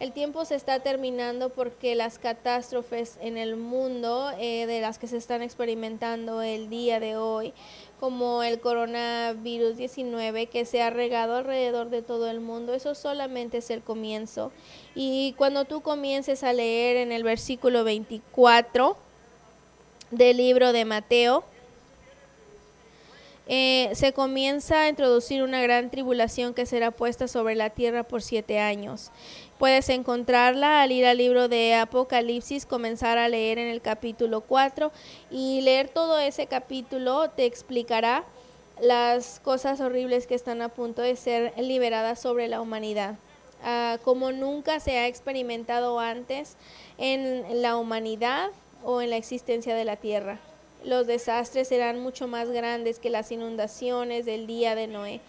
[0.00, 5.06] El tiempo se está terminando porque las catástrofes en el mundo eh, de las que
[5.06, 7.52] se están experimentando el día de hoy,
[8.00, 13.58] como el coronavirus 19 que se ha regado alrededor de todo el mundo, eso solamente
[13.58, 14.52] es el comienzo.
[14.94, 18.96] Y cuando tú comiences a leer en el versículo 24
[20.12, 21.44] del libro de Mateo,
[23.52, 28.22] eh, se comienza a introducir una gran tribulación que será puesta sobre la tierra por
[28.22, 29.10] siete años.
[29.60, 34.90] Puedes encontrarla al ir al libro de Apocalipsis, comenzar a leer en el capítulo 4
[35.30, 38.24] y leer todo ese capítulo te explicará
[38.80, 43.16] las cosas horribles que están a punto de ser liberadas sobre la humanidad.
[43.62, 46.56] Ah, como nunca se ha experimentado antes
[46.96, 48.48] en la humanidad
[48.82, 50.38] o en la existencia de la tierra
[50.84, 55.20] los desastres serán mucho más grandes que las inundaciones del día de Noé,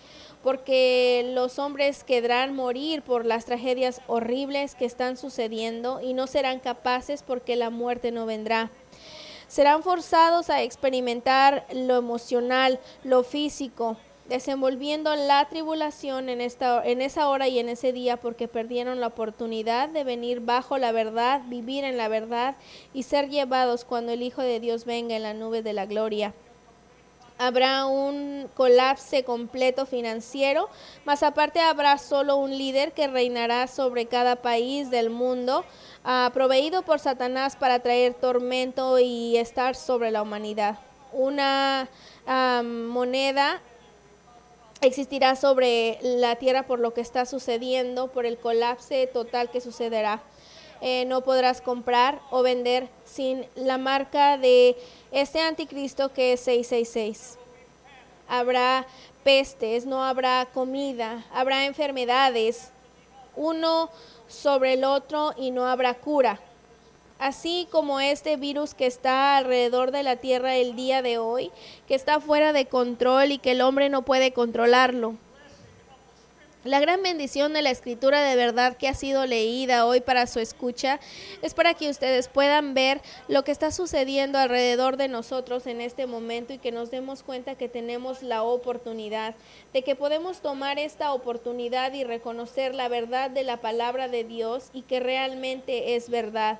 [0.43, 6.59] porque los hombres quedarán morir por las tragedias horribles que están sucediendo y no serán
[6.59, 8.71] capaces porque la muerte no vendrá.
[9.47, 13.97] Serán forzados a experimentar lo emocional, lo físico,
[14.29, 19.07] desenvolviendo la tribulación en, esta, en esa hora y en ese día porque perdieron la
[19.07, 22.55] oportunidad de venir bajo la verdad, vivir en la verdad
[22.93, 26.33] y ser llevados cuando el Hijo de Dios venga en la nube de la gloria
[27.41, 30.69] habrá un colapse completo financiero,
[31.05, 35.65] más aparte habrá solo un líder que reinará sobre cada país del mundo,
[36.05, 40.77] uh, proveído por Satanás para traer tormento y estar sobre la humanidad.
[41.13, 41.89] Una
[42.63, 43.59] moneda
[44.81, 50.21] existirá sobre la tierra por lo que está sucediendo, por el colapse total que sucederá.
[50.81, 54.75] Eh, no podrás comprar o vender sin la marca de
[55.11, 57.37] este anticristo que es 666.
[58.27, 58.87] Habrá
[59.23, 62.71] pestes, no habrá comida, habrá enfermedades,
[63.35, 63.89] uno
[64.27, 66.39] sobre el otro y no habrá cura
[67.21, 71.51] así como este virus que está alrededor de la Tierra el día de hoy,
[71.87, 75.15] que está fuera de control y que el hombre no puede controlarlo.
[76.63, 80.39] La gran bendición de la escritura de verdad que ha sido leída hoy para su
[80.39, 80.99] escucha
[81.41, 86.05] es para que ustedes puedan ver lo que está sucediendo alrededor de nosotros en este
[86.05, 89.33] momento y que nos demos cuenta que tenemos la oportunidad,
[89.73, 94.69] de que podemos tomar esta oportunidad y reconocer la verdad de la palabra de Dios
[94.71, 96.59] y que realmente es verdad.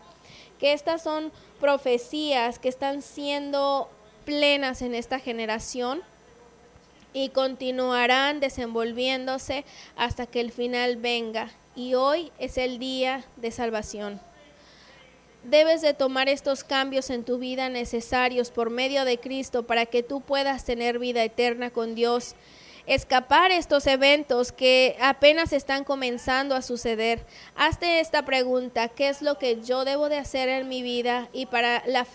[0.60, 3.88] Que estas son profecías que están siendo
[4.26, 6.02] plenas en esta generación
[7.14, 11.52] y continuarán desenvolviéndose hasta que el final venga.
[11.76, 14.20] Y hoy es el día de salvación.
[15.44, 20.04] debes de tomar estos cambios en tu vida necesarios por medio de Cristo para que
[20.04, 22.36] tú puedas tener vida eterna con Dios
[22.86, 27.26] escapar estos eventos que apenas están comenzando a suceder.
[27.56, 31.46] Hazte esta pregunta, ¿qué es lo que yo debo de hacer en mi vida y
[31.46, 32.06] para la,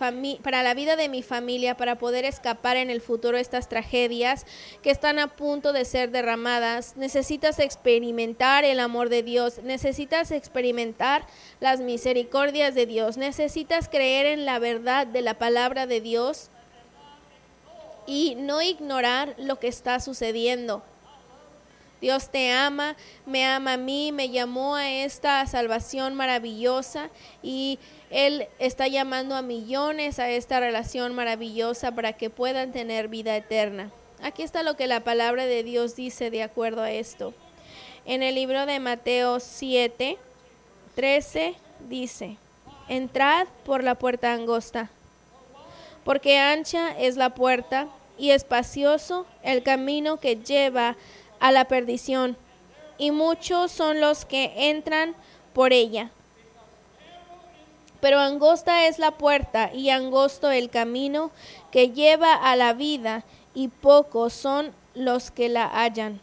[0.41, 4.45] para la vida de mi familia para poder escapar en el futuro estas tragedias
[4.81, 6.97] que están a punto de ser derramadas?
[6.97, 11.25] Necesitas experimentar el amor de Dios, necesitas experimentar
[11.59, 16.49] las misericordias de Dios, necesitas creer en la verdad de la palabra de Dios
[18.07, 20.81] y no ignorar lo que está sucediendo.
[21.99, 22.95] Dios te ama,
[23.25, 27.09] me ama a mí, me llamó a esta salvación maravillosa
[27.41, 27.79] y
[28.11, 33.91] Él está llamando a millones a esta relación maravillosa para que puedan tener vida eterna.
[34.21, 37.33] Aquí está lo que la palabra de Dios dice de acuerdo a esto.
[38.05, 40.17] En el libro de Mateo 7,
[40.95, 41.55] 13
[41.89, 42.37] dice,
[42.87, 44.89] entrad por la puerta angosta,
[46.03, 47.87] porque ancha es la puerta
[48.17, 50.95] y espacioso el camino que lleva
[51.39, 52.37] a la perdición,
[52.97, 55.15] y muchos son los que entran
[55.53, 56.09] por ella.
[57.99, 61.31] Pero angosta es la puerta y angosto el camino
[61.71, 66.19] que lleva a la vida, y pocos son los que la hallan.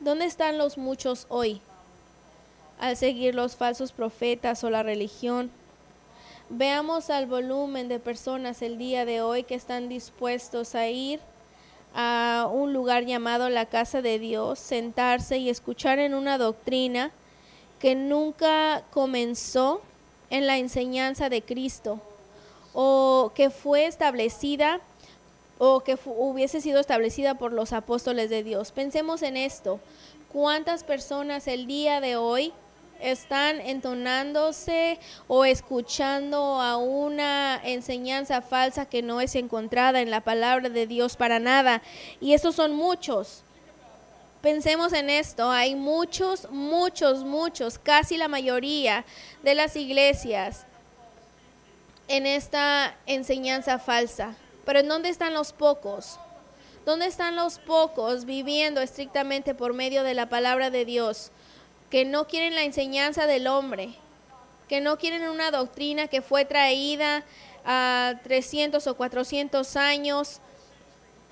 [0.00, 1.60] ¿Dónde están los muchos hoy?
[2.78, 5.50] Al seguir los falsos profetas o la religión,
[6.48, 11.18] Veamos al volumen de personas el día de hoy que están dispuestos a ir
[11.92, 17.10] a un lugar llamado la casa de Dios, sentarse y escuchar en una doctrina
[17.80, 19.80] que nunca comenzó
[20.30, 22.00] en la enseñanza de Cristo
[22.74, 24.80] o que fue establecida
[25.58, 28.70] o que hubiese sido establecida por los apóstoles de Dios.
[28.70, 29.80] Pensemos en esto.
[30.32, 32.52] ¿Cuántas personas el día de hoy
[33.00, 40.68] están entonándose o escuchando a una enseñanza falsa que no es encontrada en la palabra
[40.68, 41.82] de Dios para nada.
[42.20, 43.42] Y esos son muchos.
[44.42, 49.04] Pensemos en esto, hay muchos, muchos, muchos, casi la mayoría
[49.42, 50.66] de las iglesias
[52.08, 54.36] en esta enseñanza falsa.
[54.64, 56.18] Pero ¿en dónde están los pocos?
[56.84, 61.32] ¿Dónde están los pocos viviendo estrictamente por medio de la palabra de Dios?
[61.90, 63.94] Que no quieren la enseñanza del hombre,
[64.68, 67.24] que no quieren una doctrina que fue traída
[67.64, 70.40] a 300 o 400 años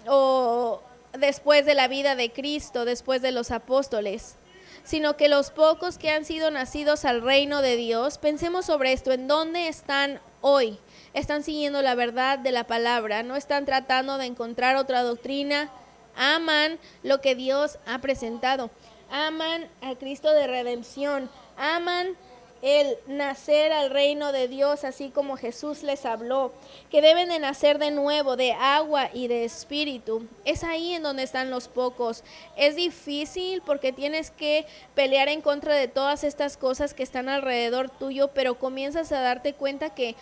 [0.07, 0.83] o
[1.13, 4.37] después de la vida de Cristo, después de los apóstoles,
[4.85, 9.13] sino que los pocos que han sido nacidos al reino de Dios, pensemos sobre esto,
[9.13, 10.79] ¿en dónde están hoy?
[11.15, 15.71] Están siguiendo la verdad de la palabra, no están tratando de encontrar otra doctrina,
[16.17, 18.71] aman lo que Dios ha presentado
[19.15, 22.17] aman a Cristo de redención, aman
[22.63, 26.51] el nacer al reino de Dios, así como Jesús les habló,
[26.91, 30.27] que deben de nacer de nuevo de agua y de espíritu.
[30.45, 32.25] Es ahí en donde están los pocos.
[32.57, 37.91] Es difícil porque tienes que pelear en contra de todas estas cosas que están alrededor
[37.91, 40.17] tuyo, pero comienzas a darte cuenta que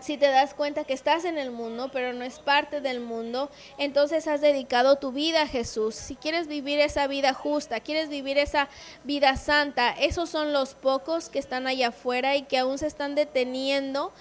[0.00, 3.50] si te das cuenta que estás en el mundo, pero no es parte del mundo,
[3.78, 5.94] entonces has dedicado tu vida a Jesús.
[5.94, 8.68] Si quieres vivir esa vida justa, quieres vivir esa
[9.04, 13.14] vida santa, esos son los pocos que están allá afuera y que aún se están
[13.14, 14.12] deteniendo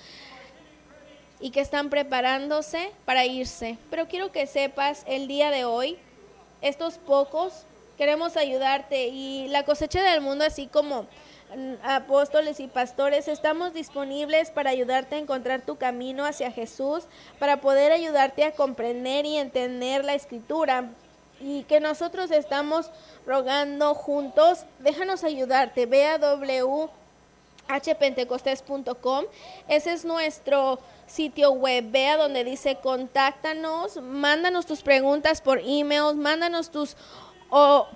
[1.40, 3.78] y que están preparándose para irse.
[3.90, 5.98] Pero quiero que sepas el día de hoy,
[6.62, 7.64] estos pocos,
[7.98, 11.08] queremos ayudarte y la cosecha del mundo, así como
[11.84, 17.06] apóstoles y pastores, estamos disponibles para ayudarte a encontrar tu camino hacia Jesús,
[17.40, 20.90] para poder ayudarte a comprender y entender la escritura.
[21.42, 22.92] Y que nosotros estamos
[23.26, 25.86] rogando juntos, déjanos ayudarte.
[25.86, 26.20] Ve a
[27.70, 29.26] whpentecostés.com,
[29.68, 31.86] ese es nuestro sitio web.
[31.92, 36.98] Ve a donde dice contáctanos, mándanos tus preguntas por email, mándanos tus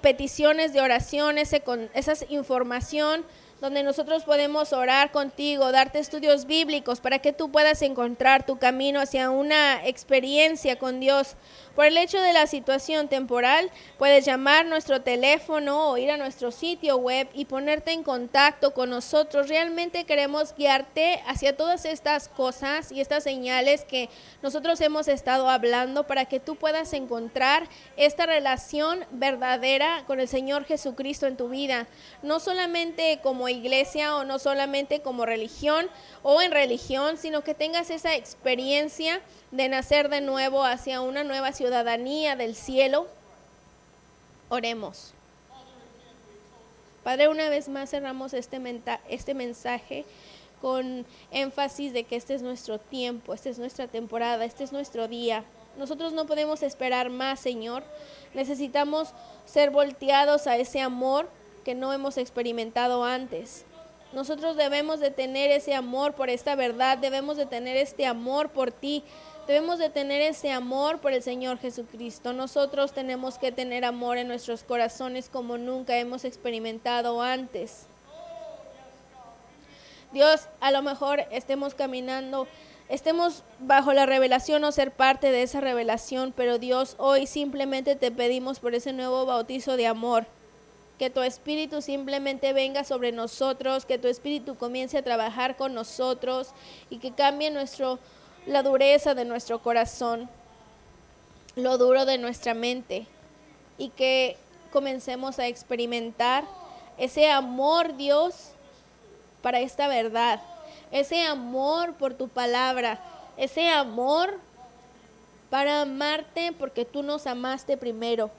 [0.02, 3.26] peticiones de oraciones, esa información
[3.64, 9.00] donde nosotros podemos orar contigo, darte estudios bíblicos para que tú puedas encontrar tu camino
[9.00, 11.38] hacia una experiencia con Dios.
[11.76, 16.52] Por el hecho de la situación temporal, puedes llamar nuestro teléfono o ir a nuestro
[16.52, 19.50] sitio web y ponerte en contacto con nosotros.
[19.50, 24.10] Realmente queremos guiarte hacia todas estas cosas y estas señales que
[24.44, 27.68] nosotros hemos estado hablando para que tú puedas encontrar
[27.98, 31.88] esta relación verdadera con el Señor Jesucristo en tu vida.
[32.22, 35.90] No solamente como iglesia o no solamente como religión
[36.22, 39.22] o en religión, sino que tengas esa experiencia
[39.54, 43.08] de nacer de nuevo hacia una nueva ciudadanía del cielo.
[44.50, 45.14] Oremos.
[47.04, 48.60] Padre, una vez más cerramos este,
[49.10, 50.06] este mensaje
[50.60, 55.08] con énfasis de que este es nuestro tiempo, esta es nuestra temporada, este es nuestro
[55.08, 55.44] día.
[55.78, 57.84] Nosotros no podemos esperar más, Señor.
[58.34, 59.10] Necesitamos
[59.46, 61.30] ser volteados a ese amor
[61.64, 63.66] que no hemos experimentado antes.
[64.14, 68.72] Nosotros debemos de tener ese amor por esta verdad, debemos de tener este amor por
[68.72, 69.04] ti,
[69.48, 72.34] debemos de tener ese amor por el Señor Jesucristo.
[72.34, 77.88] Nosotros tenemos que tener amor en nuestros corazones como nunca hemos experimentado antes.
[80.14, 82.48] Dios, a lo mejor estemos caminando,
[82.88, 88.12] estemos bajo la revelación o ser parte de esa revelación, pero Dios, hoy simplemente te
[88.12, 90.28] pedimos por ese nuevo bautizo de amor.
[91.00, 96.50] Que tu espíritu simplemente venga sobre nosotros, que tu espíritu comience a trabajar con nosotros
[96.92, 97.98] y que cambie nuestro,
[98.46, 100.30] la dureza de nuestro corazón,
[101.56, 103.06] lo duro de nuestra mente
[103.78, 104.38] y que
[104.72, 106.44] comencemos a experimentar
[106.98, 108.52] ese amor, Dios,
[109.42, 110.42] para esta verdad,
[110.92, 113.00] ese amor por tu palabra,
[113.38, 114.40] ese amor
[115.50, 118.32] para amarte porque tú nos amaste primero.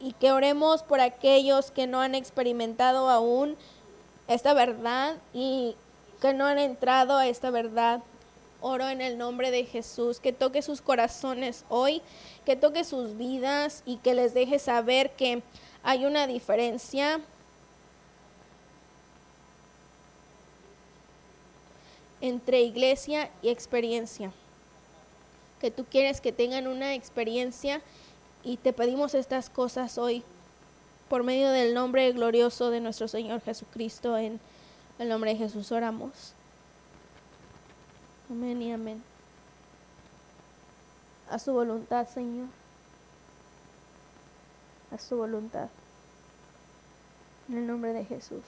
[0.00, 3.56] Y que oremos por aquellos que no han experimentado aún
[4.26, 5.76] esta verdad y
[6.20, 8.00] que no han entrado a esta verdad.
[8.62, 12.00] Oro en el nombre de Jesús, que toque sus corazones hoy,
[12.46, 15.42] que toque sus vidas y que les deje saber que
[15.82, 17.20] hay una diferencia
[22.20, 24.32] entre iglesia y experiencia.
[25.60, 27.82] Que tú quieres que tengan una experiencia
[28.44, 30.22] y te pedimos estas cosas hoy
[31.08, 34.16] por medio del nombre glorioso de nuestro Señor Jesucristo.
[34.16, 34.40] En
[34.98, 36.34] el nombre de Jesús oramos.
[38.30, 39.02] Amén y amén.
[41.30, 42.48] A su voluntad, Señor.
[44.90, 45.68] A su voluntad.
[47.48, 48.42] En el nombre de Jesús.